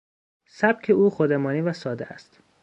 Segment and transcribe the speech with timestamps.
[0.47, 2.39] سبک او خودمانی و ساده است.